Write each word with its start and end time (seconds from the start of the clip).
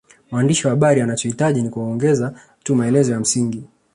Mwandishi 0.31 0.67
wa 0.67 0.71
habari 0.71 1.01
anachohitaji 1.01 1.61
ni 1.61 1.69
kuongeza 1.69 2.33
tu 2.63 2.75
maelezo 2.75 3.13
ya 3.13 3.19
msingi 3.19 3.63